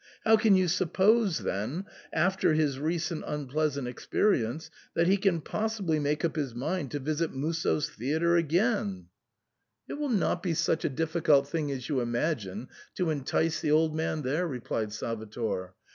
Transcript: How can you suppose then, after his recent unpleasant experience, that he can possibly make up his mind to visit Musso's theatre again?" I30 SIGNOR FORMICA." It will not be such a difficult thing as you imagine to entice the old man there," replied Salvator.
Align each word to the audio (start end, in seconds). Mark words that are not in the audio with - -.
How 0.25 0.35
can 0.35 0.55
you 0.55 0.67
suppose 0.67 1.41
then, 1.43 1.85
after 2.11 2.55
his 2.55 2.79
recent 2.79 3.23
unpleasant 3.27 3.87
experience, 3.87 4.71
that 4.95 5.05
he 5.05 5.15
can 5.15 5.41
possibly 5.41 5.99
make 5.99 6.25
up 6.25 6.35
his 6.35 6.55
mind 6.55 6.89
to 6.89 6.99
visit 6.99 7.31
Musso's 7.35 7.87
theatre 7.87 8.35
again?" 8.35 8.77
I30 8.77 8.79
SIGNOR 8.81 8.85
FORMICA." 8.95 9.05
It 9.89 9.93
will 9.99 10.09
not 10.17 10.41
be 10.41 10.53
such 10.55 10.83
a 10.83 10.89
difficult 10.89 11.49
thing 11.49 11.69
as 11.69 11.87
you 11.87 11.99
imagine 11.99 12.69
to 12.95 13.11
entice 13.11 13.61
the 13.61 13.69
old 13.69 13.95
man 13.95 14.23
there," 14.23 14.47
replied 14.47 14.91
Salvator. 14.91 15.75